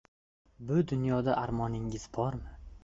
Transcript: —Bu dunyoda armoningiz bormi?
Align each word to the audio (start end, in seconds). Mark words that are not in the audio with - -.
—Bu 0.71 0.79
dunyoda 0.93 1.37
armoningiz 1.43 2.11
bormi? 2.19 2.59